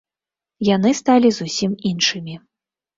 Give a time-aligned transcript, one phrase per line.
[0.69, 2.45] Яны сталі зусім іншымі.